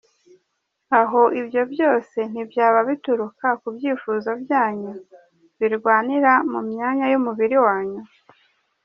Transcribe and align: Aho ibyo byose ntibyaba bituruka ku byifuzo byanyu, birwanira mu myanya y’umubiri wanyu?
Aho 0.99 1.21
ibyo 1.41 1.61
byose 1.73 2.17
ntibyaba 2.31 2.79
bituruka 2.89 3.47
ku 3.61 3.67
byifuzo 3.75 4.29
byanyu, 4.43 4.93
birwanira 5.59 6.31
mu 6.51 6.59
myanya 6.69 7.05
y’umubiri 7.11 7.57
wanyu? 7.65 8.01